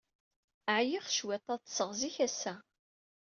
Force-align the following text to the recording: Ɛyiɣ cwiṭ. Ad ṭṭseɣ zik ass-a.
Ɛyiɣ 0.77 1.05
cwiṭ. 1.15 1.45
Ad 1.53 1.59
ṭṭseɣ 1.63 1.89
zik 1.99 2.17
ass-a. 2.25 2.53